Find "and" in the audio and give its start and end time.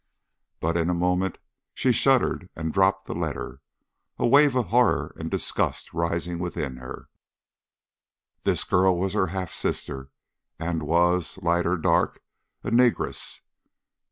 2.55-2.73, 5.15-5.29, 10.57-10.81